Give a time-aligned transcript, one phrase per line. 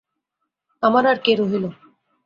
[0.83, 1.65] আমার আর কে রহিল?